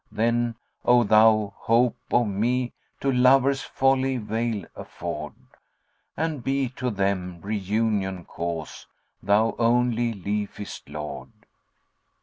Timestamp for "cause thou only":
8.25-10.13